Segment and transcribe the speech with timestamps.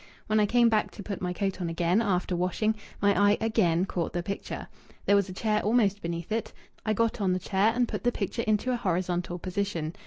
[0.25, 3.85] When I came back to put my coat on again after washing, my eye again
[3.85, 4.67] caught the picture.
[5.05, 6.53] There was a chair almost beneath it.
[6.83, 9.93] I got on the chair and put the picture into an horizontal position.